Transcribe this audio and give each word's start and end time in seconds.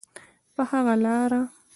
په 0.53 0.61
هغه 0.69 0.93
لاره. 1.03 1.41